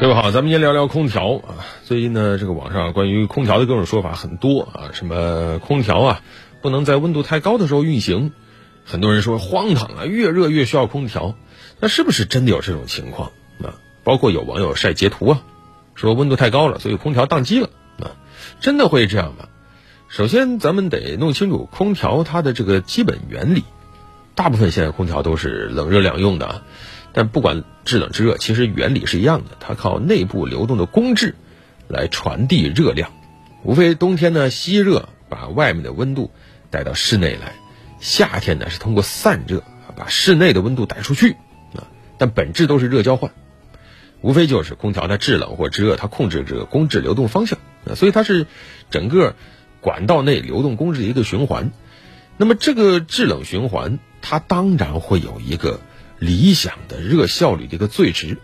[0.00, 1.66] 各位好，咱们先聊聊空调啊。
[1.84, 6.22] 最近呢，这个网上关于空调的各种说法很多啊，什么空调啊
[6.62, 8.32] 不能在温度太高的时候运行，
[8.84, 11.34] 很多人说荒唐啊，越热越需要空调。
[11.80, 13.74] 那是不是真的有这种情况啊？
[14.04, 15.42] 包括有网友晒截图啊，
[15.96, 17.68] 说温度太高了，所以空调宕机了
[17.98, 18.14] 啊，
[18.60, 19.48] 真的会这样吗？
[20.06, 23.64] 首先，咱们得弄清楚空调它的这个基本原理。
[24.36, 26.62] 大部分现在空调都是冷热两用的啊。
[27.18, 31.34] 但不管制冷制热，其实原理是一样的，它靠内部流动的工质
[31.88, 33.10] 来传递热量。
[33.64, 36.30] 无非冬天呢吸热，把外面的温度
[36.70, 37.54] 带到室内来；
[37.98, 39.64] 夏天呢是通过散热，
[39.96, 41.32] 把室内的温度带出去。
[41.74, 43.32] 啊，但本质都是热交换，
[44.20, 47.58] 无非就是空调它制冷或制热，它控制这个工质流动方向。
[47.84, 48.46] 啊，所以它是
[48.90, 49.34] 整个
[49.80, 51.72] 管道内流动工质的一个循环。
[52.36, 55.80] 那么这个制冷循环，它当然会有一个。
[56.18, 58.38] 理想的热效率的一个最值，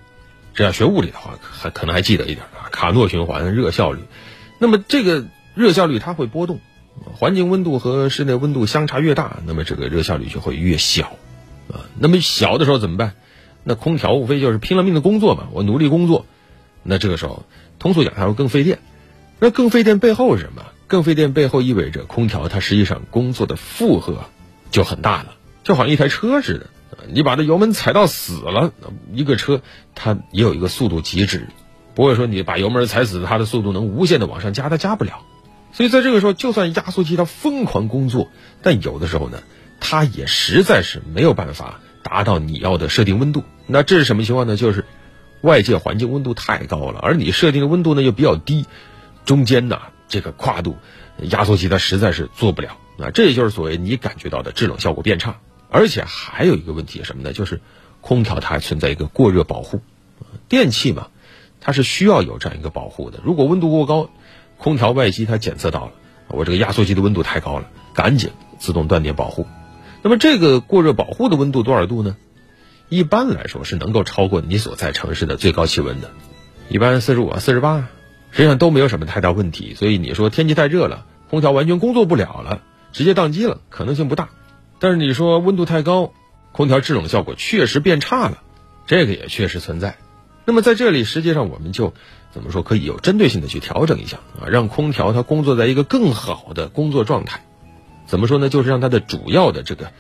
[0.55, 4.01] 这要学物理的话，还可能还记得一点啊，卡诺循环热效率。
[4.59, 6.61] 那么这个热效率它会波动，
[7.15, 11.17] 环境温度和室内温度相差越大，那么这个热效率就会越小
[11.69, 11.87] 啊。
[11.99, 13.15] 那么小的时候怎么办？
[13.65, 16.27] 那空调无非就是拼了命的工作嘛，我努力工作。
[16.83, 17.45] 那这个时候，
[17.79, 18.79] 通俗讲，它会更费电。
[19.41, 20.67] 那更费电背后是什么？
[20.87, 24.27] 更费电背后意味着空调它实际上工作的负荷
[24.71, 26.67] 就很大了，就好像一台车似的。
[27.13, 28.73] 你把这油门踩到死了，
[29.13, 29.63] 一个车
[29.95, 31.49] 它也有一个速度极值，
[31.95, 35.23] 不会说你把油门踩死，它的速度能无限的往上加，它加不了。
[35.73, 38.31] 所以在这个时候，就算压缩机它疯狂工作，
[38.63, 39.39] 但有的时候呢，
[39.81, 43.43] 它也实在是没有办法达到你要的设定温度。
[43.67, 44.57] 那这是什么情况呢？
[44.57, 44.85] 就是
[45.41, 48.67] 外界环境温度太高了，而你设定的温度呢又比较低，
[49.25, 50.77] 中间呢这个跨度，
[51.19, 52.79] 压缩机它实在是做不了。
[52.99, 55.41] 啊，这也就是所谓你感觉到的制冷效果变差。
[55.75, 57.33] 而且还有一个问题什么呢？
[57.33, 57.61] 就是
[58.01, 59.81] 空调它还存在一个过热保护，
[60.49, 61.09] 电器嘛，
[61.61, 63.19] 它是需要有这样一个保护的。
[63.25, 64.09] 如果温度过高，
[64.57, 65.93] 空调外机它检测到了，
[66.29, 68.31] 我这个压缩机的温度太高了，赶紧
[68.61, 69.49] 自动断电保护。
[70.03, 72.17] 那么这个过热保护的温度多少度呢？
[72.89, 76.13] 一般来说是能够超过你所在城市的最高气温的，
[76.69, 77.89] 一般四十五、四十八，
[78.31, 79.75] 实际上都没有什么太大问题。
[79.75, 82.63] 所以你说天气太热了，空调完全工作不了了，
[82.93, 84.29] 直接宕机了，可能性不大。
[84.85, 86.13] 但是你说温度太高，
[86.53, 88.43] 空调制冷效果确实变差了，
[88.87, 89.97] 这个也确实存在。
[90.45, 91.95] 那么在这里，实际上我们就
[92.33, 97.47] 怎么说可以有针对性的去调整一下啊，让空调它工作在一个更好的工作状态。
[98.05, 98.51] 怎么说呢？
[98.51, 99.91] 就是让它的主要的这个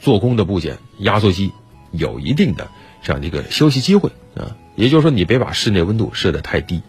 [0.00, 1.52] 做工的部件压缩机
[1.92, 2.66] 有一定的
[3.04, 4.56] 这样的一个休息机会啊。
[4.74, 6.82] 也就是说，你别把室内温度设得太低，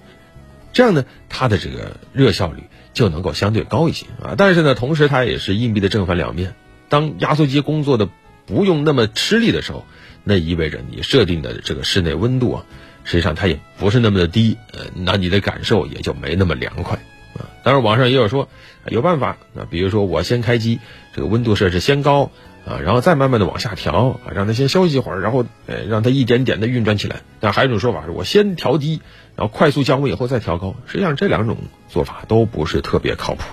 [0.73, 2.63] 这样呢，它的这个热效率
[2.95, 4.33] 就能够相对高一些啊。
[4.35, 6.55] 但是呢，同时它也是硬币的正反两面。
[6.89, 8.09] 当压缩机工作的
[8.45, 9.85] 不用那么吃力的时候，
[10.23, 12.65] 那意味着你设定的这个室内温度啊，
[13.03, 16.97] 实际上它也不是那么的低，呃，那你的感受也就没那么凉快
[17.35, 17.49] 啊。
[17.63, 18.49] 当然，网上也有说
[18.87, 20.79] 有办法啊，比如说我先开机，
[21.13, 22.31] 这个温度设置先高
[22.65, 27.21] 啊，然后再慢慢的往下调啊，让它先休息一会儿，然后呃让它一点点的运转起来。
[27.39, 29.01] 但还有一种说法是我先调低，
[29.35, 30.75] 然后快速降温以后再调高。
[30.87, 31.57] 实际上这两种
[31.89, 33.43] 做法都不是特别靠谱，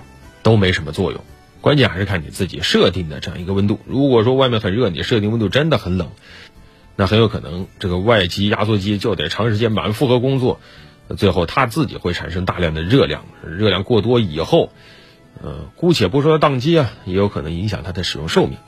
[0.43, 1.23] 都没什么作用。
[1.63, 3.79] 关键还是看你自己设定的这样一个温度。
[3.87, 6.11] 如果说外面很热，你设定温度真的很冷，
[6.97, 10.61] 那很有可能这个外机压缩机就得长时间满负荷工作，
[11.17, 14.73] 最后它自己会产生大量的热量，热量过多以后，
[15.41, 18.59] 呃，姑且不说它宕机啊，也有可能影响它的使用寿命。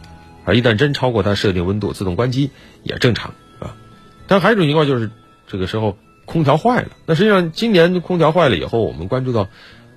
[0.44, 2.50] 而一旦真超过它设定温度，自动关机
[2.84, 3.74] 也正常啊。
[4.28, 5.10] 但还有一种情况就是，
[5.48, 6.90] 这个时候空调坏了。
[7.06, 9.48] 那实际上今年空调坏了以后，我们关注到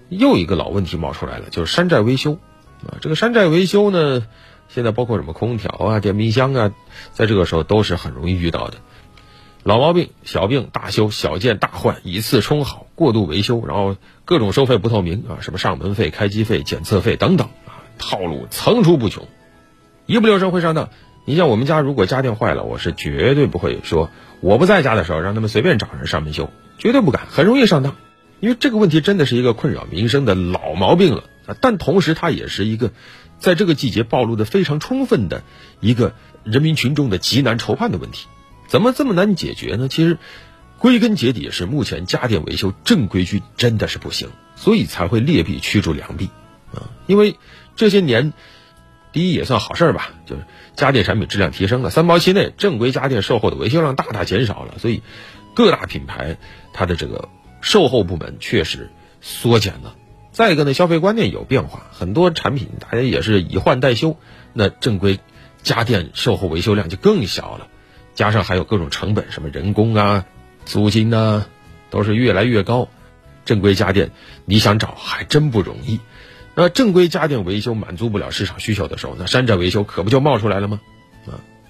[0.09, 2.39] 又一个老问题冒出来了，就是山寨维修。
[2.85, 4.25] 啊，这个山寨维修呢，
[4.69, 6.71] 现在包括什么空调啊、电冰箱啊，
[7.11, 8.77] 在这个时候都是很容易遇到的。
[9.63, 19.27] 老毛病、小病、大修、小件、大换，以次充好，过度维修，然后各种收费不透明啊，什么上门费、开机费、检测费等等啊，套路层出不穷，
[20.05, 20.89] 一不留神会上当。
[21.25, 24.09] 你像我们家如果家电坏了，我是绝对不会说
[24.39, 27.95] 我不在家的时候让他们随便找人上门修，绝对不敢，很容易上当。
[28.39, 31.23] 因为这个问题真的是一个困扰民生的老毛病了。
[31.53, 32.91] 但同时它也是一个，
[33.39, 35.43] 在这个季节暴露的非常充分的
[35.79, 36.13] 一个
[36.43, 38.27] 人民群众的极难筹判的问题，
[38.67, 39.87] 怎么这么难解决呢？
[39.87, 40.17] 其实，
[40.77, 46.29] 归根结底是目前家电维修正规军真的是不行，所以才会劣币驱逐良币，
[46.73, 47.37] 啊，因为
[47.75, 48.33] 这些年，
[49.11, 50.43] 第一也算好事儿吧，就是
[50.75, 55.01] 家电产品质量提升了，三包期内正规家电售后的维修量大大减少了，所以
[55.55, 56.37] 各大品牌
[56.73, 57.29] 它的这个
[57.61, 58.91] 售后部门确实
[59.21, 59.95] 缩减了。
[60.37, 64.19] 再一个呢，消费观念有变化，很多产品大家也是以换代修，
[64.53, 65.19] 那正规
[65.63, 67.65] 家电售后维修量就更小了，
[68.13, 70.25] 加上还有各种成本，什么人工啊、
[70.63, 71.47] 租金呢
[71.89, 72.87] 都是越来越高，
[73.45, 74.11] 正规家电
[74.45, 75.99] 你想找还真不容易。
[76.53, 80.79] 那正规家电维修满足不了市场需求的时候，那山寨维修可不就冒出来了吗？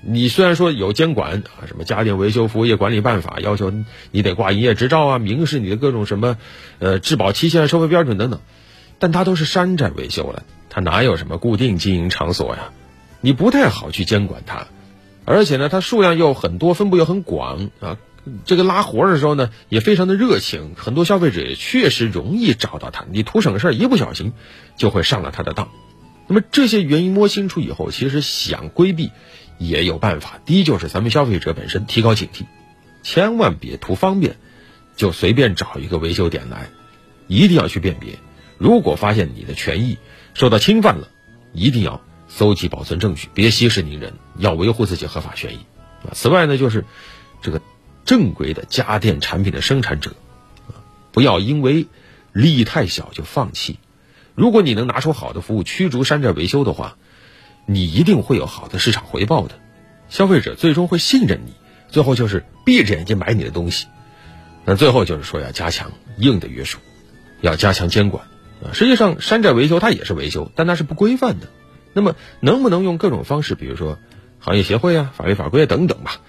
[0.09, 3.73] 你虽然说有监管啊，什么家电维修服务业管理办法要求
[4.11, 6.37] 你得挂营业执照啊，明示你的各种什么
[6.79, 8.39] 呃质保期限、收费标准等等，
[8.99, 12.69] 但它都是山寨维修了，它哪有什么固定经营场所呀？
[13.19, 14.67] 你不太好去监管它，
[15.25, 17.97] 而且呢，它数量又很多，分布又很广啊。
[18.45, 23.05] 这个拉活的时候呢，也非常的热情，很多消费者也确实容易找到他。
[23.11, 24.33] 你图省事儿，一不小心
[24.77, 25.69] 就会上了他的当。
[26.27, 29.11] 那么这些原因摸清楚以后，其实想规避
[29.57, 30.39] 也有办法。
[30.45, 32.45] 第一就是咱们消费者本身提高警惕，
[33.03, 34.37] 千万别图方便
[34.95, 36.69] 就随便找一个维修点来，
[37.27, 38.17] 一定要去辨别。
[38.57, 39.97] 如果发现你的权益
[40.33, 41.07] 受到侵犯了，
[41.53, 45.59] 一定要搜集保存证据，别息事宁人，要维护自己合法权益。
[46.03, 46.85] 啊，此外呢，就是
[47.41, 47.61] 这个。
[48.05, 50.11] 正规的家电产品的生产者，
[50.69, 50.79] 啊，
[51.11, 51.87] 不要因为
[52.31, 53.79] 利益太小就放弃。
[54.33, 56.95] 如果你能拿出好的服务驱逐山寨维修的话，
[57.67, 59.59] 你一定会有好的市场回报的。
[60.09, 61.53] 消费者最终会信任你，
[61.89, 63.85] 最后就是闭着眼睛买你的东西。
[64.65, 66.79] 那最后就是说要加强硬的约束，
[67.41, 68.25] 要加强监管。
[68.63, 71.47] 啊，实际上山寨维修它也是维修，但它是不规范的。
[71.93, 73.99] 那么能不能用各种方式，比如说
[74.39, 76.21] 行业协会啊、法律法规等等吧？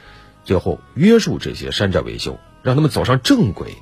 [0.44, 3.76] 最后约束这些山寨维修，让他们走上正轨，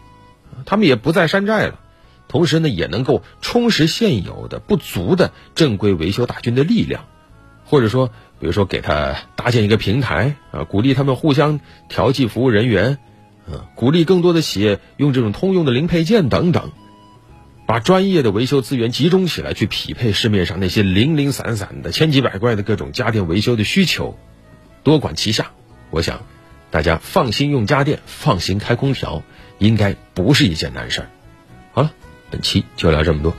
[0.64, 1.80] 他们也不再山寨了。
[2.28, 7.04] 同时呢，也能够充实现有的不足的正规维修大军的力量，
[7.66, 8.08] 或者说，
[8.40, 12.98] 比如说给他搭建一个平台啊，鼓励他们互相调剂服务人员，
[13.46, 16.72] 嗯，鼓励更多的企业用这种通用的零配件等等，
[17.66, 24.16] 把专业的维修资源集中起来，去匹配市面上那些零零散散的千奇百怪的各种家电维修的需求，
[24.82, 25.50] 多管齐下。
[25.90, 26.20] 我想。
[26.68, 29.22] 大家放心用家电，放心开空调，
[29.58, 31.08] 应该不是一件难事儿。
[31.72, 31.92] 好了，
[32.28, 33.34] 本期就聊这么多。